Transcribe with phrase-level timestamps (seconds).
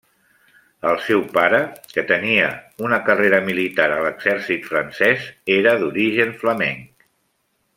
[0.91, 1.59] El seu pare,
[1.97, 2.47] que tenia
[2.87, 7.07] una carrera militar a l'exèrcit francès, era d'origen flamenc.